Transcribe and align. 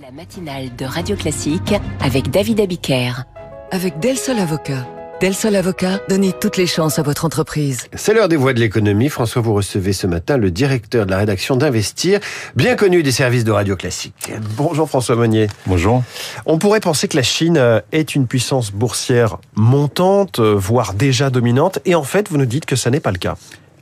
La 0.00 0.12
matinale 0.12 0.76
de 0.76 0.84
Radio 0.84 1.16
Classique 1.16 1.74
avec 2.00 2.30
David 2.30 2.60
Abiker. 2.60 3.24
Avec 3.72 3.98
Del 3.98 4.16
Sol 4.16 4.38
Avocat. 4.38 4.86
Del 5.20 5.34
Sol 5.34 5.56
Avocat, 5.56 5.98
donnez 6.08 6.32
toutes 6.32 6.56
les 6.56 6.68
chances 6.68 7.00
à 7.00 7.02
votre 7.02 7.24
entreprise. 7.24 7.88
C'est 7.94 8.14
l'heure 8.14 8.28
des 8.28 8.36
voix 8.36 8.52
de 8.52 8.60
l'économie. 8.60 9.08
François, 9.08 9.42
vous 9.42 9.54
recevez 9.54 9.92
ce 9.92 10.06
matin 10.06 10.36
le 10.36 10.52
directeur 10.52 11.04
de 11.04 11.10
la 11.10 11.16
rédaction 11.16 11.56
d'Investir, 11.56 12.20
bien 12.54 12.76
connu 12.76 13.02
des 13.02 13.10
services 13.10 13.42
de 13.42 13.50
Radio 13.50 13.74
Classique. 13.74 14.30
Bonjour 14.56 14.88
François 14.88 15.16
Monnier. 15.16 15.48
Bonjour. 15.66 16.04
On 16.46 16.58
pourrait 16.58 16.80
penser 16.80 17.08
que 17.08 17.16
la 17.16 17.24
Chine 17.24 17.60
est 17.90 18.14
une 18.14 18.28
puissance 18.28 18.70
boursière 18.70 19.38
montante, 19.56 20.38
voire 20.38 20.94
déjà 20.94 21.30
dominante, 21.30 21.80
et 21.86 21.96
en 21.96 22.04
fait, 22.04 22.28
vous 22.28 22.36
nous 22.36 22.46
dites 22.46 22.66
que 22.66 22.76
ça 22.76 22.90
n'est 22.90 23.00
pas 23.00 23.12
le 23.12 23.18
cas. 23.18 23.36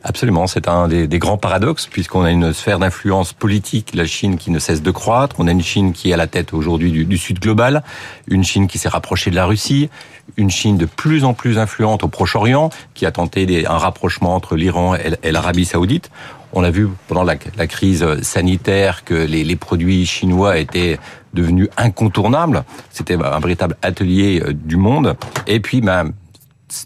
Absolument, 0.09 0.47
c'est 0.47 0.69
un 0.69 0.87
des, 0.87 1.19
grands 1.19 1.37
paradoxes 1.37 1.89
puisqu'on 1.89 2.23
a 2.23 2.31
une 2.31 2.53
sphère 2.53 2.79
d'influence 2.79 3.33
politique, 3.33 3.93
la 3.93 4.07
Chine 4.07 4.37
qui 4.37 4.53
ne 4.53 4.61
cesse 4.61 4.81
de 4.81 4.91
croître, 4.93 5.35
on 5.41 5.49
a 5.49 5.51
une 5.51 5.65
Chine 5.65 5.93
qui 5.93 6.11
est 6.11 6.13
à 6.13 6.17
la 6.17 6.29
tête 6.29 6.55
aujourd'hui 6.55 6.93
du, 6.93 7.19
Sud 7.19 7.41
global, 7.41 7.83
une 8.29 8.45
Chine 8.45 8.69
qui 8.69 8.79
s'est 8.79 8.89
rapprochée 8.89 9.33
de 9.33 9.35
la 9.35 9.47
Russie, 9.47 9.91
une 10.37 10.49
Chine 10.49 10.77
de 10.77 10.87
plus 10.87 11.25
en 11.25 11.35
plus 11.35 11.59
influente 11.59 12.05
au 12.05 12.09
Proche-Orient, 12.09 12.71
qui 12.95 13.05
a 13.05 13.11
tenté 13.11 13.67
un 13.67 13.79
rapprochement 13.79 14.37
entre 14.37 14.55
l'Iran 14.55 14.95
et, 14.95 15.33
l'Arabie 15.33 15.65
saoudite. 15.65 16.13
On 16.53 16.63
a 16.63 16.71
vu 16.71 16.87
pendant 17.09 17.25
la, 17.25 17.35
la 17.57 17.67
crise 17.67 18.07
sanitaire 18.23 19.03
que 19.03 19.15
les, 19.15 19.57
produits 19.57 20.07
chinois 20.07 20.59
étaient 20.59 21.01
devenus 21.35 21.69
incontournables. 21.77 22.63
C'était 22.91 23.17
un 23.21 23.41
véritable 23.41 23.77
atelier 23.83 24.41
euh, 24.41 24.53
du 24.53 24.77
monde. 24.77 25.17
Et 25.49 25.59
puis, 25.59 25.81
ben, 25.81 26.13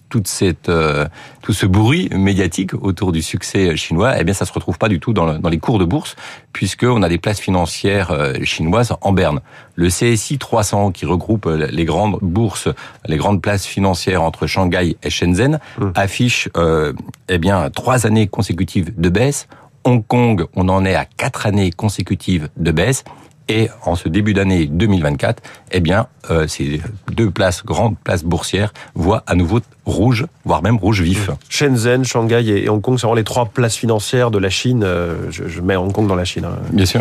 toute 0.09 0.29
cette, 0.29 0.69
euh, 0.69 1.07
tout 1.43 1.52
ce 1.52 1.66
bruit 1.66 2.09
médiatique 2.12 2.75
autour 2.75 3.12
du 3.12 3.23
succès 3.23 3.77
chinois, 3.77 4.15
eh 4.19 4.25
bien, 4.25 4.34
ça 4.34 4.45
se 4.45 4.52
retrouve 4.52 4.79
pas 4.79 4.88
du 4.88 5.01
tout 5.01 5.12
dans, 5.12 5.27
le, 5.27 5.38
dans 5.38 5.48
les 5.48 5.59
cours 5.59 5.79
de 5.79 5.84
bourse, 5.84 6.16
puisqu'on 6.52 7.02
a 7.02 7.09
des 7.09 7.19
places 7.19 7.41
financières 7.41 8.11
euh, 8.11 8.35
chinoises 8.45 8.95
en 9.01 9.12
berne. 9.12 9.41
Le 9.74 9.88
CSI 9.88 10.38
300, 10.38 10.93
qui 10.93 11.07
regroupe 11.07 11.47
les 11.47 11.85
grandes 11.85 12.19
bourses, 12.21 12.69
les 13.07 13.16
grandes 13.16 13.40
places 13.40 13.65
financières 13.65 14.23
entre 14.23 14.46
Shanghai 14.46 14.96
et 15.02 15.10
Shenzhen, 15.10 15.60
mmh. 15.79 15.87
affiche 15.95 16.49
euh, 16.57 16.93
eh 17.29 17.38
bien 17.38 17.71
trois 17.71 18.07
années 18.07 18.27
consécutives 18.27 18.93
de 18.96 19.09
baisse. 19.09 19.49
Hong 19.85 20.07
Kong, 20.07 20.45
on 20.55 20.68
en 20.68 20.85
est 20.85 20.95
à 20.95 21.07
quatre 21.07 21.46
années 21.46 21.71
consécutives 21.71 22.49
de 22.57 22.71
baisse. 22.71 23.05
Et 23.49 23.68
en 23.85 23.96
ce 23.96 24.09
début 24.09 24.33
d'année 24.33 24.66
2024, 24.66 25.43
eh 25.73 25.80
bien, 25.80 26.07
euh, 26.30 26.46
ces 26.46 26.80
deux 27.13 27.30
places, 27.30 27.65
grandes 27.65 27.96
places 27.99 28.24
boursières, 28.24 28.73
voient 28.95 29.23
à 29.26 29.35
nouveau 29.35 29.60
rouge, 29.87 30.27
voire 30.45 30.62
même 30.62 30.77
rouge 30.77 31.02
vif. 31.02 31.30
Shenzhen, 31.49 32.04
Shanghai 32.04 32.46
et 32.49 32.68
Hong 32.68 32.80
Kong, 32.80 32.96
c'est 32.96 33.07
vraiment 33.07 33.15
les 33.15 33.24
trois 33.24 33.46
places 33.46 33.77
financières 33.77 34.30
de 34.30 34.38
la 34.38 34.51
Chine. 34.51 34.87
Je, 35.30 35.49
je 35.49 35.60
mets 35.60 35.77
Hong 35.77 35.93
Kong 35.93 36.07
dans 36.07 36.15
la 36.15 36.24
Chine. 36.24 36.45
Hein. 36.45 36.59
Bien 36.73 36.87
sûr. 36.87 37.01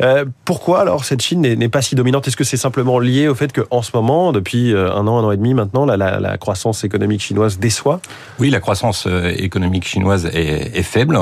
Euh, 0.00 0.24
pourquoi 0.44 0.80
alors 0.80 1.04
cette 1.04 1.22
Chine 1.22 1.40
n'est 1.40 1.68
pas 1.68 1.82
si 1.82 1.94
dominante? 1.94 2.28
Est-ce 2.28 2.36
que 2.36 2.44
c'est 2.44 2.56
simplement 2.56 2.98
lié 2.98 3.28
au 3.28 3.34
fait 3.34 3.52
qu'en 3.52 3.82
ce 3.82 3.90
moment, 3.94 4.32
depuis 4.32 4.74
un 4.74 5.06
an, 5.06 5.18
un 5.18 5.24
an 5.24 5.32
et 5.32 5.36
demi 5.36 5.54
maintenant, 5.54 5.84
la, 5.84 5.96
la, 5.96 6.20
la 6.20 6.38
croissance 6.38 6.84
économique 6.84 7.20
chinoise 7.20 7.58
déçoit? 7.58 8.00
Oui, 8.38 8.50
la 8.50 8.60
croissance 8.60 9.06
économique 9.36 9.86
chinoise 9.86 10.26
est, 10.32 10.76
est 10.76 10.82
faible. 10.82 11.18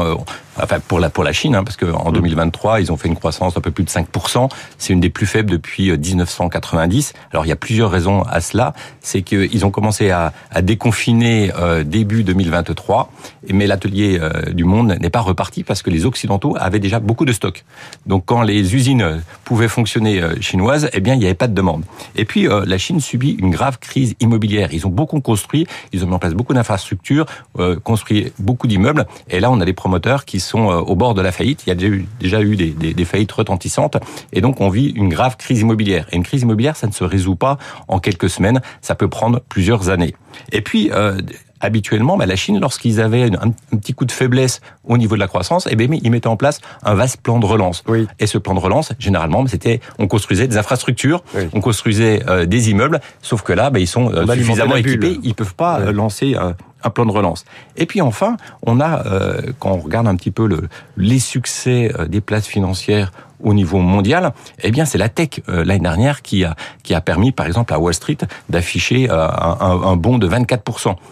Enfin, 0.61 0.81
pour 0.81 0.99
la, 0.99 1.09
pour 1.09 1.25
la 1.25 1.33
Chine, 1.33 1.55
hein, 1.55 1.65
parce 1.65 1.77
qu'en 1.77 2.11
2023, 2.11 2.81
ils 2.81 2.93
ont 2.93 2.97
fait 2.97 3.09
une 3.09 3.17
croissance 3.17 3.57
un 3.57 3.61
peu 3.61 3.71
plus 3.71 3.85
de 3.85 3.91
5%. 3.91 4.51
C'est 4.77 4.93
une 4.93 5.01
des 5.01 5.11
plus 5.11 5.27
faibles 5.27 5.51
depuis 5.51 5.97
1990. 5.97 7.13
Alors, 7.33 7.38
il 7.45 7.49
y 7.49 7.53
a 7.53 7.57
plusieurs 7.57 7.91
raisons 7.91 8.23
à 8.23 8.41
cela. 8.41 8.73
C'est 9.01 9.23
qu'ils 9.23 9.65
ont 9.65 9.71
commencé 9.71 10.11
à, 10.11 10.33
déconfiner 10.63 11.53
euh, 11.59 11.85
début 11.85 12.25
2023, 12.25 13.11
mais 13.53 13.67
l'atelier 13.67 14.19
euh, 14.21 14.53
du 14.53 14.65
monde 14.65 14.97
n'est 15.01 15.11
pas 15.11 15.21
reparti 15.21 15.65
parce 15.65 15.83
que 15.83 15.91
les 15.91 16.05
Occidentaux 16.05 16.57
avaient 16.59 16.79
déjà 16.79 17.01
beaucoup 17.01 17.25
de 17.25 17.33
stocks. 17.33 17.65
Donc, 18.07 18.25
quand 18.27 18.43
les 18.43 18.75
usines 18.75 19.23
pouvaient 19.45 19.69
fonctionner 19.69 20.21
euh, 20.21 20.41
chinoises, 20.41 20.91
eh 20.93 21.01
bien, 21.01 21.15
il 21.15 21.21
n'y 21.21 21.27
avait 21.27 21.35
pas 21.35 21.49
de 21.49 21.55
demande. 21.55 21.85
Et 22.17 22.25
puis, 22.25 22.49
euh, 22.49 22.65
la 22.67 22.79
Chine 22.79 23.01
subit 23.01 23.37
une 23.39 23.51
grave 23.51 23.79
crise 23.79 24.15
immobilière. 24.21 24.71
Ils 24.73 24.87
ont 24.87 24.91
beaucoup 24.91 25.21
construit, 25.21 25.67
ils 25.93 26.05
ont 26.05 26.09
mis 26.09 26.15
en 26.15 26.19
place 26.19 26.35
beaucoup 26.35 26.55
d'infrastructures, 26.55 27.27
euh, 27.59 27.79
construit 27.79 28.33
beaucoup 28.39 28.67
d'immeubles, 28.67 29.07
et 29.29 29.41
là, 29.41 29.51
on 29.51 29.61
a 29.61 29.65
des 29.65 29.73
promoteurs 29.73 30.25
qui 30.25 30.41
sont 30.41 30.67
au 30.67 30.97
bord 30.97 31.15
de 31.15 31.23
la 31.23 31.33
faillite. 31.33 31.65
Il 31.67 31.71
y 31.71 31.73
a 31.73 31.75
déjà 32.21 32.41
eu, 32.41 32.57
des, 32.57 32.71
des 32.71 33.05
faillites 33.05 33.33
retentissantes, 33.33 33.97
et 34.33 34.41
donc 34.41 34.61
on 34.61 34.69
vit 34.69 34.89
une 34.89 35.09
grave 35.09 35.37
crise 35.37 35.61
immobilière. 35.61 36.07
Et 36.13 36.17
une 36.17 36.23
crise 36.23 36.43
immobilière, 36.43 36.77
ça 36.77 36.87
ne 36.87 36.93
se 36.93 37.05
résout 37.05 37.28
pas 37.37 37.59
en 37.89 37.99
quelques 37.99 38.31
semaines, 38.31 38.61
ça 38.81 38.95
peut 38.95 39.09
prendre 39.09 39.41
plusieurs 39.49 39.89
années. 39.89 40.15
Et 40.53 40.61
puis, 40.61 40.91
euh, 40.93 41.21
habituellement, 41.61 42.17
bah, 42.17 42.27
la 42.27 42.37
Chine, 42.37 42.59
lorsqu'ils 42.61 43.01
avaient 43.01 43.25
un, 43.25 43.53
un, 43.73 43.77
petit 43.77 43.95
coup 43.95 44.05
de 44.05 44.13
faiblesse 44.13 44.61
au 44.85 44.97
niveau 44.99 45.15
de 45.15 45.21
la 45.21 45.29
croissance, 45.29 45.67
eh 45.71 45.77
bien, 45.77 45.89
ils 45.91 46.11
mettaient 46.11 46.29
en 46.29 46.37
place 46.37 46.61
un 46.83 46.95
vaste 46.95 47.21
plan 47.21 47.39
de 47.39 47.47
relance. 47.47 47.83
Oui. 47.87 48.07
Et 48.19 48.27
ce 48.27 48.39
plan 48.39 48.55
de 48.55 48.61
relance, 48.61 48.93
généralement, 48.99 49.47
c'était, 49.47 49.81
on 49.99 50.07
construisait 50.07 50.47
des 50.47 50.57
infrastructures, 50.57 51.23
oui. 51.35 51.49
on 51.53 51.61
construisait 51.61 52.23
euh, 52.29 52.47
des 52.47 52.71
immeubles, 52.71 53.01
sauf 53.23 53.43
que 53.43 53.53
là, 53.53 53.71
bah, 53.71 53.79
ils 53.79 53.87
sont 53.87 54.13
euh, 54.13 54.27
suffisamment 54.35 54.77
équipés, 54.77 55.19
ils 55.23 55.35
peuvent 55.35 55.55
pas 55.55 55.81
oui. 55.81 55.93
lancer 55.93 56.35
un, 56.37 56.55
un 56.83 56.91
plan 56.91 57.07
de 57.07 57.13
relance. 57.13 57.45
Et 57.77 57.87
puis 57.87 58.01
enfin, 58.01 58.37
on 58.63 58.81
a, 58.81 59.07
euh, 59.07 59.41
quand 59.59 59.73
on 59.73 59.79
regarde 59.79 60.07
un 60.07 60.17
petit 60.17 60.31
peu 60.31 60.47
le, 60.47 60.69
les 60.97 61.19
succès 61.19 61.93
des 62.09 62.21
places 62.21 62.47
financières 62.47 63.11
au 63.43 63.55
niveau 63.55 63.79
mondial, 63.79 64.33
eh 64.63 64.71
bien 64.71 64.85
c'est 64.85 64.99
la 64.99 65.09
tech 65.09 65.41
euh, 65.49 65.65
l'année 65.65 65.81
dernière 65.81 66.23
qui 66.23 66.45
a 66.45 66.57
qui 66.83 66.95
a 66.95 67.01
permis 67.01 67.33
par 67.33 67.47
exemple 67.47 67.73
à 67.73 67.79
Wall 67.79 67.95
Street 67.95 68.19
d'afficher 68.49 69.11
euh, 69.11 69.29
un, 69.29 69.81
un, 69.83 69.97
bond 69.97 70.19
de 70.19 70.27
24 70.27 70.63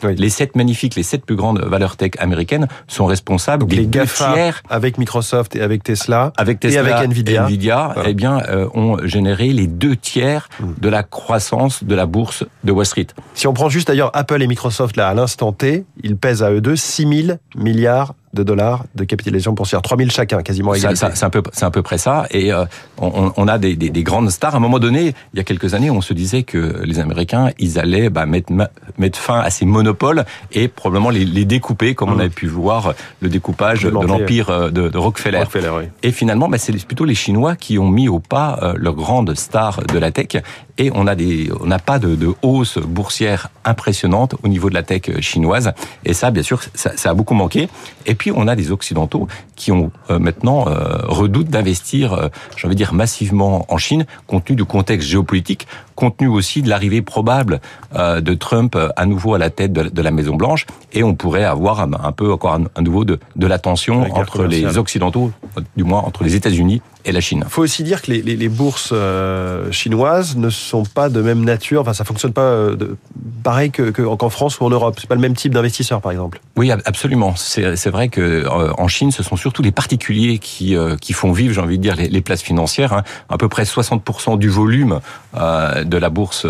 oui. 0.02 0.14
Les 0.16 0.28
sept 0.28 0.56
magnifiques, 0.56 0.94
les 0.94 1.02
sept 1.02 1.24
plus 1.24 1.36
grandes 1.36 1.60
valeurs 1.60 1.96
tech 1.96 2.12
américaines 2.18 2.68
sont 2.88 3.06
responsables 3.06 3.60
Donc 3.60 3.70
des 3.70 3.76
les 3.76 3.86
deux 3.86 4.00
GAFA 4.00 4.32
tiers 4.32 4.62
avec 4.68 4.98
Microsoft 4.98 5.56
et 5.56 5.60
avec 5.60 5.82
Tesla, 5.82 6.32
avec 6.36 6.60
Tesla 6.60 6.82
et 6.82 6.92
avec 6.92 7.10
Nvidia, 7.10 7.44
Nvidia 7.44 7.94
eh 8.04 8.14
bien 8.14 8.40
euh, 8.48 8.68
ont 8.74 8.98
généré 9.04 9.48
les 9.48 9.66
deux 9.66 9.96
tiers 9.96 10.48
mmh. 10.60 10.64
de 10.80 10.88
la 10.88 11.02
croissance 11.02 11.84
de 11.84 11.94
la 11.94 12.06
bourse 12.06 12.44
de 12.64 12.72
Wall 12.72 12.86
Street. 12.86 13.06
Si 13.34 13.46
on 13.46 13.52
prend 13.52 13.68
juste 13.68 13.88
d'ailleurs 13.88 14.10
Apple 14.14 14.42
et 14.42 14.46
Microsoft 14.46 14.96
là 14.96 15.08
à 15.08 15.14
l'instant 15.14 15.52
T, 15.52 15.84
ils 16.02 16.16
pèsent 16.16 16.42
à 16.42 16.50
eux 16.50 16.60
deux 16.60 16.76
6 16.76 17.26
000 17.26 17.38
milliards 17.56 18.14
de 18.34 18.42
dollars 18.42 18.84
de 18.94 19.04
capitalisation 19.04 19.52
boursière, 19.52 19.82
3000 19.82 20.10
chacun, 20.10 20.42
quasiment 20.42 20.74
ça, 20.74 20.94
C'est 20.94 21.24
un 21.24 21.30
peu, 21.30 21.42
c'est 21.52 21.64
à 21.64 21.70
peu 21.70 21.82
près 21.82 21.98
ça. 21.98 22.26
Et 22.30 22.52
euh, 22.52 22.64
on, 22.98 23.32
on, 23.36 23.48
a 23.48 23.58
des, 23.58 23.76
des, 23.76 23.90
des, 23.90 24.02
grandes 24.02 24.30
stars. 24.30 24.54
À 24.54 24.56
un 24.58 24.60
moment 24.60 24.78
donné, 24.78 25.14
il 25.32 25.36
y 25.36 25.40
a 25.40 25.44
quelques 25.44 25.74
années, 25.74 25.90
on 25.90 26.00
se 26.00 26.12
disait 26.12 26.42
que 26.42 26.82
les 26.84 26.98
Américains, 26.98 27.50
ils 27.58 27.78
allaient 27.78 28.10
bah, 28.10 28.26
mettre, 28.26 28.52
mettre 28.98 29.18
fin 29.18 29.40
à 29.40 29.50
ces 29.50 29.64
monopoles 29.64 30.24
et 30.52 30.68
probablement 30.68 31.10
les, 31.10 31.24
les 31.24 31.44
découper, 31.44 31.94
comme 31.94 32.10
mmh. 32.10 32.14
on 32.14 32.18
avait 32.18 32.28
pu 32.28 32.46
voir 32.46 32.94
le 33.20 33.28
découpage 33.28 33.82
de 33.82 33.88
l'empire 33.90 34.50
euh, 34.50 34.70
de, 34.70 34.88
de, 34.88 34.98
Rockefeller. 34.98 35.38
Rockefeller 35.38 35.70
oui. 35.76 35.84
Et 36.02 36.12
finalement, 36.12 36.48
bah, 36.48 36.58
c'est 36.58 36.72
plutôt 36.84 37.04
les 37.04 37.14
Chinois 37.14 37.56
qui 37.56 37.78
ont 37.78 37.88
mis 37.88 38.08
au 38.08 38.18
pas 38.18 38.58
euh, 38.62 38.74
leurs 38.76 38.94
grandes 38.94 39.34
stars 39.36 39.82
de 39.84 39.98
la 39.98 40.10
tech. 40.10 40.42
Et 40.78 40.90
on 40.94 41.06
a 41.06 41.14
des, 41.14 41.50
on 41.60 41.66
n'a 41.66 41.78
pas 41.78 41.98
de, 41.98 42.14
de, 42.14 42.34
hausse 42.42 42.78
boursière 42.78 43.48
impressionnante 43.64 44.34
au 44.42 44.48
niveau 44.48 44.68
de 44.68 44.74
la 44.74 44.82
tech 44.82 45.20
chinoise. 45.20 45.72
Et 46.04 46.12
ça, 46.12 46.30
bien 46.30 46.42
sûr, 46.42 46.60
ça, 46.74 46.92
ça 46.96 47.10
a 47.10 47.14
beaucoup 47.14 47.34
manqué. 47.34 47.68
Et 48.04 48.14
puis 48.14 48.25
on 48.34 48.48
a 48.48 48.56
des 48.56 48.70
occidentaux 48.70 49.28
qui 49.54 49.72
ont 49.72 49.90
euh, 50.10 50.18
maintenant 50.18 50.68
euh, 50.68 50.98
redoute 51.06 51.48
d'investir, 51.48 52.12
euh, 52.12 52.28
j'ai 52.56 52.68
dire 52.74 52.92
massivement 52.92 53.66
en 53.68 53.78
Chine, 53.78 54.06
compte 54.26 54.44
tenu 54.44 54.56
du 54.56 54.64
contexte 54.64 55.08
géopolitique, 55.08 55.66
compte 55.96 56.18
tenu 56.18 56.28
aussi 56.28 56.62
de 56.62 56.68
l'arrivée 56.68 57.02
probable 57.02 57.60
euh, 57.96 58.20
de 58.20 58.34
Trump 58.34 58.78
à 58.96 59.06
nouveau 59.06 59.34
à 59.34 59.38
la 59.38 59.50
tête 59.50 59.72
de, 59.72 60.02
la 60.02 60.10
Maison 60.12 60.36
Blanche, 60.36 60.66
et 60.92 61.02
on 61.02 61.14
pourrait 61.14 61.44
avoir 61.44 61.80
un, 61.80 62.12
peu 62.12 62.32
encore 62.32 62.54
un, 62.54 62.82
nouveau 62.82 63.04
de, 63.04 63.18
de 63.34 63.46
la 63.46 63.58
tension 63.58 64.04
la 64.04 64.14
entre 64.14 64.44
les 64.44 64.78
occidentaux, 64.78 65.32
du 65.76 65.82
moins 65.82 66.00
entre 66.00 66.22
les 66.22 66.36
États-Unis 66.36 66.80
et 67.04 67.12
la 67.12 67.20
Chine. 67.20 67.42
Il 67.46 67.50
faut 67.50 67.62
aussi 67.62 67.82
dire 67.82 68.02
que 68.02 68.12
les, 68.12 68.22
les, 68.22 68.36
les 68.36 68.48
bourses 68.48 68.90
euh, 68.92 69.70
chinoises 69.72 70.36
ne 70.36 70.50
sont 70.50 70.84
pas 70.84 71.08
de 71.08 71.20
même 71.22 71.44
nature. 71.44 71.80
Enfin, 71.80 71.92
ça 71.92 72.04
fonctionne 72.04 72.32
pas 72.32 72.42
euh, 72.42 72.76
de, 72.76 72.96
pareil 73.42 73.70
qu'en 73.70 73.92
que, 73.92 74.16
qu 74.16 74.30
France 74.30 74.60
ou 74.60 74.64
en 74.64 74.70
Europe. 74.70 74.96
C'est 75.00 75.08
pas 75.08 75.14
le 75.14 75.20
même 75.20 75.34
type 75.34 75.54
d'investisseur, 75.54 76.00
par 76.00 76.10
exemple. 76.10 76.40
Oui, 76.56 76.70
absolument. 76.70 77.34
C'est 77.36 77.90
vrai 77.90 78.08
que 78.08 78.20
euh, 78.20 78.72
en 78.76 78.88
Chine, 78.88 79.12
ce 79.12 79.22
sont 79.22 79.36
surtout 79.36 79.62
les 79.62 79.70
particuliers 79.70 80.38
qui 80.38 80.74
euh, 80.74 80.96
qui 80.96 81.12
font 81.12 81.32
vivre, 81.32 81.54
j'ai 81.54 81.60
envie 81.60 81.78
de 81.78 81.82
dire, 81.82 81.96
les, 81.96 82.08
les 82.08 82.20
places 82.20 82.42
financières. 82.42 82.92
Hein. 82.92 83.04
À 83.28 83.38
peu 83.38 83.48
près 83.48 83.62
60% 83.62 84.38
du 84.38 84.48
volume 84.48 85.00
euh, 85.36 85.84
de 85.88 85.96
la 85.96 86.10
bourse 86.10 86.46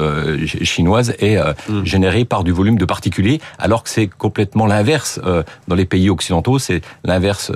chinoise 0.63 1.15
est 1.19 1.37
mmh. 1.37 1.85
généré 1.85 2.25
par 2.25 2.45
du 2.45 2.53
volume 2.53 2.79
de 2.79 2.85
particuliers, 2.85 3.41
alors 3.59 3.83
que 3.83 3.91
c'est 3.91 4.07
complètement 4.07 4.67
l'inverse 4.67 5.21
dans 5.69 5.75
les 5.75 5.85
pays 5.85 6.11
occidentaux. 6.11 6.59
C'est 6.59 6.81
l'inverse 7.05 7.53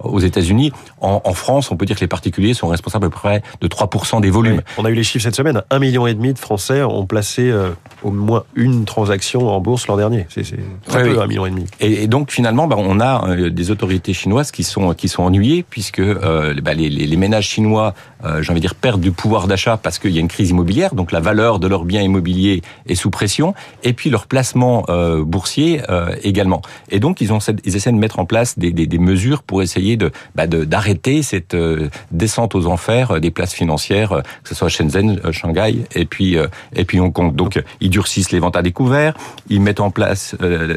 aux 0.00 0.20
États-Unis. 0.20 0.72
En, 1.00 1.20
en 1.24 1.34
France, 1.34 1.70
on 1.70 1.76
peut 1.76 1.86
dire 1.86 1.96
que 1.96 2.00
les 2.00 2.08
particuliers 2.08 2.54
sont 2.54 2.68
responsables 2.68 3.06
à 3.06 3.08
peu 3.08 3.14
près 3.14 3.42
de 3.60 3.68
3% 3.68 4.20
des 4.20 4.30
volumes. 4.30 4.56
Oui. 4.56 4.74
On 4.78 4.84
a 4.84 4.90
eu 4.90 4.94
les 4.94 5.02
chiffres 5.02 5.24
cette 5.24 5.34
semaine. 5.34 5.62
Un 5.70 5.78
million 5.78 6.06
et 6.06 6.14
demi 6.14 6.32
de 6.32 6.38
Français 6.38 6.82
ont 6.82 7.06
placé 7.06 7.50
euh, 7.50 7.70
au 8.02 8.10
moins 8.10 8.44
une 8.54 8.84
transaction 8.84 9.48
en 9.48 9.60
bourse 9.60 9.86
l'an 9.86 9.96
dernier. 9.96 10.26
C'est 10.28 10.42
très 10.86 11.02
oui, 11.02 11.10
peu, 11.10 11.16
oui. 11.16 11.22
un 11.22 11.26
million 11.26 11.46
et 11.46 11.50
demi. 11.50 11.66
Et, 11.80 12.04
et 12.04 12.06
donc 12.06 12.30
finalement, 12.30 12.66
bah, 12.66 12.76
on 12.78 13.00
a 13.00 13.28
euh, 13.28 13.50
des 13.50 13.70
autorités 13.70 14.12
chinoises 14.12 14.50
qui 14.50 14.64
sont 14.64 14.94
qui 14.94 15.08
sont 15.08 15.22
ennuyées 15.22 15.64
puisque 15.68 16.00
euh, 16.00 16.54
bah, 16.62 16.74
les, 16.74 16.90
les, 16.90 17.06
les, 17.06 17.16
ménages 17.16 17.48
chinois, 17.48 17.94
euh, 18.24 18.42
j'ai 18.42 18.50
envie 18.50 18.60
de 18.60 18.66
dire, 18.66 18.74
perdent 18.74 19.00
du 19.00 19.12
pouvoir 19.12 19.46
d'achat 19.46 19.76
parce 19.76 19.98
qu'il 19.98 20.12
y 20.12 20.18
a 20.18 20.20
une 20.20 20.28
crise 20.28 20.50
immobilière. 20.50 20.94
Donc 20.94 21.12
la, 21.12 21.20
valeur 21.24 21.58
de 21.58 21.66
leurs 21.66 21.84
biens 21.84 22.02
immobiliers 22.02 22.62
est 22.86 22.94
sous 22.94 23.10
pression, 23.10 23.54
et 23.82 23.92
puis 23.92 24.10
leur 24.10 24.26
placement 24.26 24.84
euh, 24.88 25.24
boursier 25.24 25.80
euh, 25.88 26.14
également. 26.22 26.62
Et 26.90 27.00
donc 27.00 27.20
ils 27.20 27.32
ont 27.32 27.38
ils 27.64 27.76
essaient 27.76 27.90
de 27.90 27.96
mettre 27.96 28.18
en 28.18 28.26
place 28.26 28.58
des, 28.58 28.70
des, 28.72 28.98
mesures 28.98 29.42
pour 29.42 29.62
essayer 29.62 29.96
de 29.96 30.12
bah, 30.34 30.46
d'arrêter 30.46 31.22
cette 31.22 31.54
euh, 31.54 31.88
descente 32.12 32.54
aux 32.54 32.66
enfers 32.66 33.20
des 33.20 33.30
places 33.30 33.54
financières, 33.54 34.22
que 34.42 34.48
ce 34.48 34.54
soit 34.54 34.68
Shenzhen, 34.68 35.20
Shanghai 35.32 35.84
et 35.94 36.04
puis 36.04 36.36
et 36.74 36.84
puis 36.84 37.00
Hong 37.00 37.12
Kong. 37.12 37.34
Donc 37.34 37.62
ils 37.80 37.90
durcissent 37.90 38.30
les 38.30 38.38
ventes 38.38 38.56
à 38.56 38.62
découvert, 38.62 39.14
ils 39.48 39.60
mettent 39.60 39.80
en 39.80 39.90
place, 39.90 40.36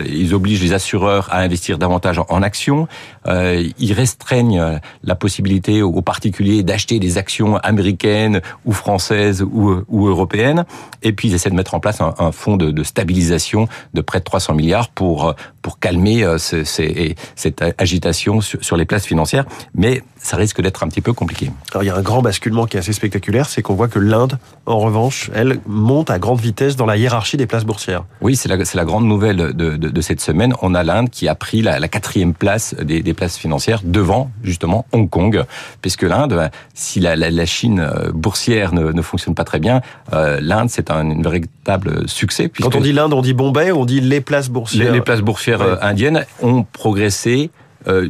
ils 0.09 0.33
obligent 0.33 0.63
les 0.63 0.73
assureurs 0.73 1.27
à 1.31 1.39
investir 1.41 1.77
davantage 1.77 2.19
en, 2.19 2.41
actions, 2.41 2.87
ils 3.27 3.93
restreignent 3.93 4.79
la 5.03 5.15
possibilité 5.15 5.81
aux 5.81 6.01
particuliers 6.01 6.63
d'acheter 6.63 6.99
des 6.99 7.17
actions 7.17 7.57
américaines 7.57 8.41
ou 8.65 8.71
françaises 8.71 9.41
ou, 9.41 9.83
ou 9.87 10.07
européennes, 10.07 10.36
et 11.03 11.13
puis 11.13 11.29
ils 11.29 11.33
essaient 11.33 11.49
de 11.49 11.55
mettre 11.55 11.73
en 11.73 11.79
place 11.79 12.01
un, 12.01 12.31
fonds 12.31 12.57
de, 12.57 12.83
stabilisation 12.83 13.67
de 13.93 14.01
près 14.01 14.19
de 14.19 14.23
300 14.23 14.53
milliards 14.53 14.89
pour 14.89 15.35
pour 15.61 15.79
calmer 15.79 16.23
euh, 16.23 16.37
cette 16.37 17.63
agitation 17.77 18.41
sur, 18.41 18.63
sur 18.63 18.77
les 18.77 18.85
places 18.85 19.05
financières, 19.05 19.45
mais 19.73 20.01
ça 20.27 20.35
risque 20.35 20.61
d'être 20.61 20.83
un 20.83 20.89
petit 20.89 20.99
peu 20.99 21.13
compliqué. 21.13 21.51
Alors 21.71 21.83
il 21.83 21.87
y 21.87 21.89
a 21.89 21.95
un 21.95 22.01
grand 22.01 22.21
basculement 22.21 22.65
qui 22.65 22.75
est 22.75 22.81
assez 22.81 22.91
spectaculaire, 22.91 23.47
c'est 23.47 23.61
qu'on 23.61 23.75
voit 23.75 23.87
que 23.87 23.97
l'Inde, 23.97 24.37
en 24.65 24.77
revanche, 24.79 25.31
elle 25.33 25.59
monte 25.65 26.09
à 26.09 26.19
grande 26.19 26.41
vitesse 26.41 26.75
dans 26.75 26.85
la 26.85 26.97
hiérarchie 26.97 27.37
des 27.37 27.47
places 27.47 27.63
boursières. 27.63 28.03
Oui, 28.19 28.35
c'est 28.35 28.49
la, 28.49 28.57
la 28.57 28.85
grande 28.85 29.05
nouvelle 29.05 29.37
de, 29.37 29.51
de, 29.51 29.77
de, 29.77 30.01
cette 30.01 30.19
semaine. 30.19 30.53
On 30.61 30.75
a 30.75 30.83
l'Inde 30.83 31.09
qui 31.09 31.29
a 31.29 31.35
pris 31.35 31.61
la, 31.61 31.79
la 31.79 31.87
quatrième 31.87 32.33
place 32.33 32.75
des, 32.75 33.01
des, 33.01 33.13
places 33.13 33.37
financières 33.37 33.79
devant 33.85 34.29
justement 34.43 34.85
Hong 34.91 35.09
Kong, 35.09 35.45
puisque 35.81 36.03
l'Inde, 36.03 36.51
si 36.73 36.99
la, 36.99 37.15
la, 37.15 37.45
Chine 37.45 37.79
euh, 37.79 38.11
boursière 38.11 38.73
ne, 38.73 38.91
ne 38.91 39.01
fonctionne 39.01 39.33
pas 39.33 39.45
très 39.45 39.59
bien, 39.59 39.81
euh, 40.11 40.39
l'Inde 40.41 40.69
c'est 40.69 40.91
un, 40.91 41.21
véritable 41.21 42.07
succès. 42.09 42.49
Quand 42.49 42.75
on 42.75 42.81
dit 42.81 42.91
l'Inde, 42.91 43.13
on 43.13 43.21
dit 43.21 43.33
Bombay, 43.33 43.71
on 43.71 43.85
dit 43.85 44.01
les 44.01 44.19
places 44.19 44.49
boursières. 44.49 44.91
Les, 44.91 44.97
les 44.97 45.01
places 45.01 45.21
boursières 45.21 45.61
ouais. 45.61 45.77
indiennes 45.81 46.25
ont 46.41 46.63
progressé 46.63 47.49
euh, 47.87 48.09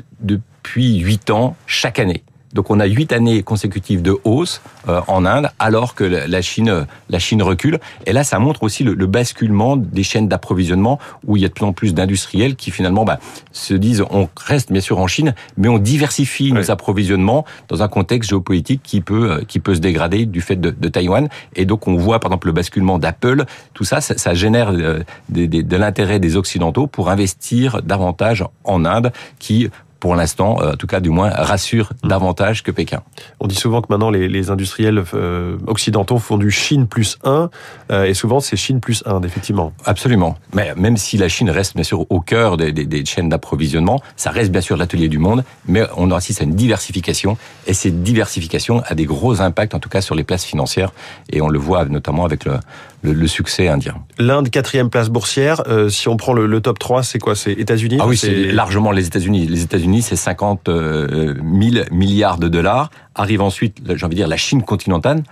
depuis 0.67 0.97
huit 0.97 1.29
ans 1.29 1.55
chaque 1.65 1.97
année. 1.97 2.23
Donc 2.53 2.71
on 2.71 2.79
a 2.79 2.85
huit 2.85 3.11
années 3.11 3.43
consécutives 3.43 4.01
de 4.01 4.15
hausse 4.23 4.61
euh, 4.87 5.01
en 5.07 5.25
Inde, 5.25 5.49
alors 5.59 5.95
que 5.95 6.03
la 6.03 6.41
Chine, 6.41 6.87
la 7.09 7.19
Chine 7.19 7.43
recule. 7.43 7.79
Et 8.05 8.13
là, 8.13 8.23
ça 8.23 8.39
montre 8.39 8.63
aussi 8.63 8.83
le, 8.83 8.93
le 8.93 9.05
basculement 9.05 9.75
des 9.77 10.03
chaînes 10.03 10.27
d'approvisionnement, 10.27 10.97
où 11.25 11.37
il 11.37 11.43
y 11.43 11.45
a 11.45 11.49
de 11.49 11.53
plus 11.53 11.65
en 11.65 11.73
plus 11.73 11.93
d'industriels 11.93 12.55
qui 12.55 12.71
finalement 12.71 13.05
bah, 13.05 13.19
se 13.51 13.73
disent 13.73 14.03
on 14.09 14.29
reste 14.37 14.71
bien 14.71 14.81
sûr 14.81 14.97
en 14.97 15.07
Chine, 15.07 15.35
mais 15.57 15.67
on 15.67 15.77
diversifie 15.77 16.51
oui. 16.51 16.53
nos 16.53 16.71
approvisionnements 16.71 17.45
dans 17.67 17.83
un 17.83 17.89
contexte 17.89 18.29
géopolitique 18.29 18.81
qui 18.81 19.01
peut 19.01 19.31
euh, 19.31 19.43
qui 19.47 19.59
peut 19.59 19.75
se 19.75 19.81
dégrader 19.81 20.25
du 20.25 20.41
fait 20.41 20.55
de, 20.55 20.71
de 20.71 20.87
Taïwan. 20.87 21.27
Et 21.55 21.65
donc 21.65 21.87
on 21.87 21.95
voit 21.95 22.19
par 22.19 22.31
exemple 22.31 22.47
le 22.47 22.53
basculement 22.53 22.97
d'Apple. 22.97 23.45
Tout 23.73 23.83
ça, 23.83 24.01
ça, 24.01 24.17
ça 24.17 24.33
génère 24.33 24.71
euh, 24.71 25.03
de, 25.29 25.45
de, 25.45 25.61
de 25.61 25.75
l'intérêt 25.75 26.19
des 26.19 26.37
occidentaux 26.37 26.87
pour 26.87 27.09
investir 27.09 27.81
davantage 27.83 28.43
en 28.63 28.85
Inde, 28.85 29.11
qui 29.37 29.69
pour 29.99 30.15
l'instant, 30.15 30.57
euh, 30.61 30.73
en 30.73 30.75
tout 30.75 30.87
cas 30.87 30.99
du 30.99 31.09
moins, 31.09 31.29
rassure 31.29 31.91
mmh. 32.03 32.07
davantage 32.07 32.63
que 32.63 32.71
Pékin. 32.71 33.01
On 33.39 33.47
dit 33.47 33.55
souvent 33.55 33.81
que 33.81 33.87
maintenant 33.89 34.09
les, 34.09 34.27
les 34.27 34.49
industriels 34.49 35.03
euh, 35.13 35.57
occidentaux 35.67 36.19
font 36.19 36.37
du 36.37 36.51
Chine 36.51 36.87
plus 36.87 37.17
1, 37.23 37.49
euh, 37.91 38.03
et 38.05 38.13
souvent 38.13 38.39
c'est 38.39 38.55
Chine 38.55 38.79
plus 38.79 39.03
1, 39.05 39.21
effectivement. 39.23 39.73
Absolument. 39.85 40.37
Mais 40.53 40.73
même 40.75 40.97
si 40.97 41.17
la 41.17 41.29
Chine 41.29 41.49
reste 41.49 41.75
bien 41.75 41.83
sûr 41.83 42.05
au 42.09 42.19
cœur 42.19 42.57
des, 42.57 42.71
des, 42.71 42.85
des 42.85 43.05
chaînes 43.05 43.29
d'approvisionnement, 43.29 44.01
ça 44.15 44.31
reste 44.31 44.51
bien 44.51 44.61
sûr 44.61 44.77
l'atelier 44.77 45.09
du 45.09 45.17
monde, 45.17 45.43
mais 45.67 45.83
on 45.97 46.11
assiste 46.11 46.41
à 46.41 46.43
une 46.43 46.55
diversification, 46.55 47.37
et 47.65 47.73
cette 47.73 48.03
diversification 48.03 48.81
a 48.85 48.95
des 48.95 49.05
gros 49.05 49.41
impacts 49.41 49.73
en 49.73 49.79
tout 49.79 49.89
cas 49.89 50.01
sur 50.01 50.15
les 50.15 50.23
places 50.23 50.45
financières, 50.45 50.91
et 51.31 51.41
on 51.41 51.47
le 51.47 51.59
voit 51.59 51.85
notamment 51.85 52.25
avec 52.25 52.45
le, 52.45 52.53
le, 53.01 53.13
le 53.13 53.27
succès 53.27 53.67
indien. 53.67 53.95
L'Inde, 54.17 54.49
quatrième 54.49 54.89
place 54.89 55.09
boursière, 55.09 55.63
euh, 55.67 55.89
si 55.89 56.07
on 56.07 56.17
prend 56.17 56.33
le, 56.33 56.47
le 56.47 56.61
top 56.61 56.79
3, 56.79 57.03
c'est 57.03 57.19
quoi? 57.19 57.35
C'est 57.35 57.53
États-Unis? 57.53 57.97
Ah 57.99 58.07
oui, 58.07 58.17
c'est 58.17 58.51
largement 58.51 58.91
les 58.91 59.07
États-Unis. 59.07 59.47
Les 59.47 59.63
États-Unis 59.63 59.86
États-Unis, 59.87 60.01
c'est 60.01 60.15
50 60.15 60.69
000 60.69 61.85
milliards 61.91 62.37
de 62.37 62.47
dollars. 62.47 62.89
Arrive 63.15 63.41
ensuite, 63.41 63.77
j'ai 63.85 64.05
envie 64.05 64.15
de 64.15 64.21
dire, 64.21 64.27
la 64.27 64.37
Chine 64.37 64.63
continentale. 64.63 65.23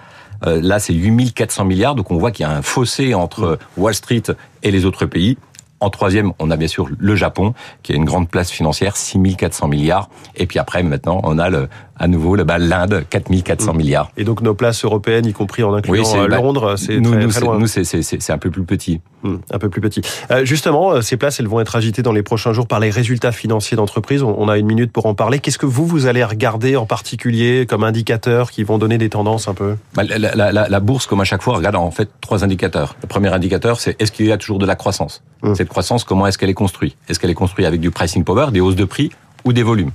Euh, 0.45 0.59
là, 0.61 0.79
c'est 0.79 0.93
8400 0.93 1.65
milliards. 1.65 1.95
Donc, 1.95 2.11
on 2.11 2.17
voit 2.17 2.31
qu'il 2.31 2.45
y 2.45 2.49
a 2.49 2.51
un 2.51 2.61
fossé 2.61 3.13
entre 3.13 3.59
Wall 3.77 3.93
Street 3.93 4.23
et 4.63 4.71
les 4.71 4.85
autres 4.85 5.05
pays. 5.05 5.37
En 5.81 5.89
troisième, 5.89 6.31
on 6.39 6.51
a 6.51 6.57
bien 6.57 6.69
sûr 6.69 6.87
le 6.97 7.15
Japon, 7.15 7.53
qui 7.83 7.91
a 7.91 7.95
une 7.95 8.05
grande 8.05 8.29
place 8.29 8.49
financière, 8.49 8.95
6400 8.95 9.67
milliards. 9.67 10.09
Et 10.35 10.45
puis 10.45 10.57
après, 10.57 10.81
maintenant, 10.83 11.19
on 11.23 11.37
a 11.37 11.49
le, 11.49 11.67
à 11.97 12.07
nouveau 12.07 12.35
bah, 12.43 12.57
l'Inde, 12.57 13.05
4400 13.09 13.73
mmh. 13.73 13.77
milliards. 13.77 14.11
Et 14.17 14.23
donc 14.23 14.41
nos 14.41 14.53
places 14.53 14.83
européennes, 14.83 15.25
y 15.25 15.33
compris 15.33 15.63
en 15.63 15.73
incluant 15.73 16.03
oui, 16.03 16.27
bah, 16.29 16.37
Londres, 16.37 16.75
c'est 16.77 16.99
nous, 16.99 17.11
très, 17.11 17.23
nous, 17.23 17.29
très 17.29 17.41
loin. 17.41 17.59
Nous, 17.59 17.67
c'est 17.67 18.29
un 18.29 18.37
peu 18.37 18.49
plus 18.49 18.63
petit. 18.63 19.01
Mmh, 19.23 19.35
un 19.51 19.59
peu 19.59 19.69
plus 19.69 19.81
petit. 19.81 20.01
Euh, 20.29 20.45
justement, 20.45 21.01
ces 21.01 21.17
places, 21.17 21.39
elles 21.39 21.47
vont 21.47 21.59
être 21.59 21.75
agitées 21.75 22.03
dans 22.03 22.11
les 22.11 22.21
prochains 22.21 22.53
jours 22.53 22.67
par 22.67 22.79
les 22.79 22.89
résultats 22.89 23.31
financiers 23.31 23.77
d'entreprise. 23.77 24.23
On, 24.23 24.35
on, 24.37 24.49
a 24.49 24.57
une 24.57 24.67
minute 24.67 24.91
pour 24.91 25.05
en 25.05 25.15
parler. 25.15 25.39
Qu'est-ce 25.39 25.57
que 25.57 25.65
vous, 25.65 25.87
vous 25.87 26.05
allez 26.05 26.23
regarder 26.23 26.75
en 26.75 26.85
particulier 26.85 27.65
comme 27.67 27.83
indicateurs 27.83 28.51
qui 28.51 28.63
vont 28.63 28.77
donner 28.77 28.97
des 28.97 29.09
tendances 29.09 29.47
un 29.47 29.53
peu? 29.53 29.75
Bah, 29.95 30.03
la, 30.03 30.17
la, 30.17 30.51
la, 30.51 30.69
la, 30.69 30.79
bourse, 30.79 31.07
comme 31.07 31.21
à 31.21 31.25
chaque 31.25 31.41
fois, 31.41 31.55
regarde 31.55 31.75
en 31.75 31.91
fait 31.91 32.09
trois 32.21 32.43
indicateurs. 32.43 32.95
Le 33.01 33.07
premier 33.07 33.33
indicateur, 33.33 33.79
c'est 33.79 33.99
est-ce 33.99 34.11
qu'il 34.11 34.25
y 34.27 34.31
a 34.31 34.37
toujours 34.37 34.59
de 34.59 34.65
la 34.65 34.75
croissance? 34.75 35.23
Mmh. 35.41 35.55
Cette 35.55 35.69
croissance, 35.69 36.03
comment 36.03 36.27
est-ce 36.27 36.37
qu'elle 36.37 36.49
est 36.49 36.53
construite? 36.53 36.95
Est-ce 37.09 37.19
qu'elle 37.19 37.31
est 37.31 37.35
construite 37.35 37.65
avec 37.65 37.79
du 37.79 37.91
pricing 37.91 38.23
power, 38.23 38.51
des 38.51 38.59
hausses 38.59 38.75
de 38.75 38.85
prix 38.85 39.11
ou 39.43 39.53
des 39.53 39.63
volumes? 39.63 39.91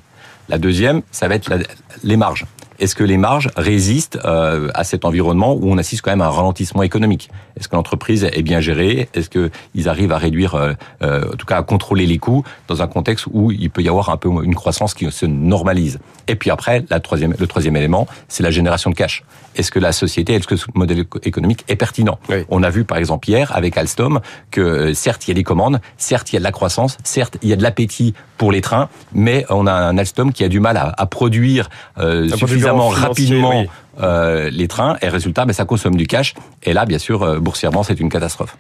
La 0.51 0.59
deuxième, 0.59 1.03
ça 1.11 1.29
va 1.29 1.37
être 1.37 1.51
les 2.03 2.17
marges. 2.17 2.45
Est-ce 2.81 2.95
que 2.95 3.05
les 3.05 3.19
marges 3.19 3.51
résistent 3.57 4.19
euh, 4.25 4.71
à 4.73 4.85
cet 4.85 5.05
environnement 5.05 5.53
où 5.53 5.71
on 5.71 5.77
assiste 5.77 6.01
quand 6.01 6.13
même 6.13 6.23
à 6.23 6.27
un 6.29 6.31
ralentissement 6.31 6.83
économique? 6.83 7.29
Est-ce 7.59 7.69
que 7.69 7.77
l'entreprise 7.77 8.25
est 8.25 8.43
bien 8.43 8.61
gérée? 8.61 9.11
Est-ce 9.13 9.29
qu'ils 9.29 9.89
arrivent 9.89 10.13
à 10.13 10.19
réduire, 10.19 10.55
euh, 10.55 10.73
euh, 11.03 11.31
en 11.31 11.37
tout 11.37 11.45
cas 11.45 11.59
à 11.59 11.63
contrôler 11.63 12.07
les 12.07 12.17
coûts 12.17 12.43
dans 12.69 12.81
un 12.81 12.87
contexte 12.87 13.27
où 13.31 13.53
il 13.53 13.69
peut 13.69 13.83
y 13.83 13.89
avoir 13.91 14.09
un 14.09 14.17
peu 14.17 14.31
une 14.43 14.55
croissance 14.55 14.95
qui 14.95 15.11
se 15.13 15.27
normalise? 15.27 15.99
Et 16.27 16.37
puis 16.37 16.51
après, 16.51 16.83
la 16.89 17.01
troisième, 17.01 17.35
le 17.39 17.47
troisième 17.47 17.77
élément, 17.77 18.07
c'est 18.29 18.43
la 18.43 18.51
génération 18.51 18.89
de 18.89 18.95
cash. 18.95 19.25
Est-ce 19.57 19.71
que 19.71 19.79
la 19.79 19.93
société, 19.93 20.33
est-ce 20.33 20.47
que 20.47 20.57
ce 20.57 20.67
modèle 20.75 21.05
économique 21.23 21.65
est 21.69 21.77
pertinent? 21.77 22.19
Oui. 22.31 22.47
On 22.49 22.63
a 22.63 22.71
vu 22.71 22.85
par 22.85 22.97
exemple 22.97 23.29
hier 23.29 23.55
avec 23.55 23.77
Alstom 23.77 24.21
que 24.51 24.95
certes 24.95 25.27
il 25.27 25.33
y 25.33 25.33
a 25.33 25.35
des 25.35 25.43
commandes, 25.43 25.81
certes 25.99 26.33
il 26.33 26.37
y 26.37 26.39
a 26.39 26.41
de 26.41 26.45
la 26.45 26.53
croissance, 26.53 26.97
certes 27.05 27.37
il 27.43 27.51
y 27.51 27.53
a 27.53 27.57
de 27.57 27.63
l'appétit 27.63 28.15
pour 28.39 28.53
les 28.53 28.63
trains, 28.63 28.89
mais 29.13 29.45
on 29.51 29.67
a 29.67 29.73
un 29.73 29.99
Alstom 29.99 30.33
qui 30.33 30.45
a 30.45 30.49
du 30.49 30.61
mal 30.61 30.79
à, 30.79 30.95
à 30.97 31.05
produire 31.05 31.69
euh, 31.99 32.29
suffisamment 32.29 32.70
rapidement 32.73 33.51
oui. 33.51 33.69
Euh, 34.01 34.51
les 34.51 34.69
trains 34.69 34.97
et 35.03 35.09
résultat, 35.09 35.45
ben, 35.45 35.53
ça 35.53 35.65
consomme 35.65 35.97
du 35.97 36.07
cash. 36.07 36.35
Et 36.63 36.73
là, 36.73 36.87
bien 36.87 36.99
sûr, 36.99 37.23
euh, 37.23 37.39
boursièrement, 37.39 37.83
c'est 37.83 37.99
une 38.01 38.09
catastrophe. 38.09 38.57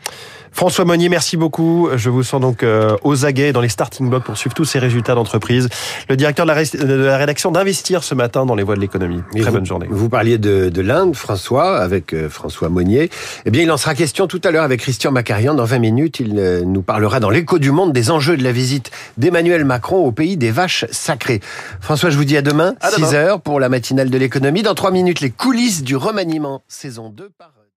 François 0.53 0.85
Monnier, 0.85 1.09
merci 1.09 1.37
beaucoup. 1.37 1.88
Je 1.94 2.11
vous 2.11 2.23
sens 2.23 2.41
donc 2.41 2.62
euh, 2.62 2.97
aux 3.03 3.25
aguets 3.25 3.53
dans 3.53 3.61
les 3.61 3.69
starting 3.69 4.11
blocks 4.11 4.25
pour 4.25 4.37
suivre 4.37 4.55
tous 4.55 4.65
ces 4.65 4.79
résultats 4.79 5.15
d'entreprise. 5.15 5.69
Le 6.09 6.17
directeur 6.17 6.44
de 6.44 6.50
la, 6.53 6.65
de 6.65 7.05
la 7.05 7.17
rédaction 7.17 7.50
d'Investir 7.53 8.03
ce 8.03 8.15
matin 8.15 8.47
dans 8.47 8.55
les 8.55 8.62
voies 8.62 8.75
de 8.75 8.81
l'économie. 8.81 9.23
Très 9.32 9.44
vous, 9.44 9.53
bonne 9.53 9.67
journée. 9.67 9.87
Vous 9.88 10.09
parliez 10.09 10.38
de, 10.38 10.69
de 10.69 10.82
l'Inde, 10.82 11.15
François, 11.15 11.79
avec 11.79 12.12
euh, 12.12 12.29
François 12.29 12.69
Monnier. 12.69 13.11
Eh 13.47 13.50
bien, 13.50 13.62
il 13.62 13.71
en 13.71 13.77
sera 13.77 13.94
question 13.94 14.27
tout 14.27 14.41
à 14.44 14.51
l'heure 14.51 14.65
avec 14.65 14.81
Christian 14.81 15.13
Macarian. 15.13 15.55
Dans 15.55 15.65
20 15.65 15.79
minutes, 15.79 16.20
il 16.20 16.39
euh, 16.39 16.63
nous 16.65 16.82
parlera 16.82 17.20
dans 17.20 17.31
l'écho 17.31 17.58
du 17.58 17.70
monde 17.70 17.93
des 17.93 18.10
enjeux 18.10 18.37
de 18.37 18.43
la 18.43 18.53
visite 18.53 18.91
d'Emmanuel 19.19 19.65
Macron 19.65 19.99
au 20.05 20.13
pays 20.13 20.37
des 20.37 20.51
vaches 20.51 20.84
sacrées. 20.91 21.41
François, 21.81 22.10
je 22.10 22.17
vous 22.17 22.25
dis 22.25 22.37
à 22.37 22.43
demain, 22.43 22.75
à 22.81 22.91
6 22.91 22.96
demain. 22.96 23.13
heures 23.15 23.41
pour 23.41 23.60
la 23.60 23.69
matinale 23.69 24.10
de 24.10 24.19
l'économie. 24.19 24.63
Dans 24.63 24.75
3 24.75 24.91
minutes, 24.91 25.19
les 25.20 25.31
coulisses 25.31 25.82
du 25.82 25.96
remaniement 25.96 26.62
saison 26.69 27.10
2 27.10 27.31
par 27.31 27.53